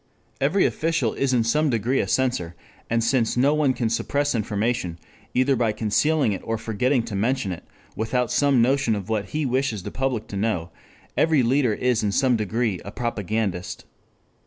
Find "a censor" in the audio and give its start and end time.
1.99-2.55